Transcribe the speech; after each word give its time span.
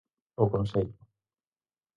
O 0.43 0.45
Concello. 0.53 0.95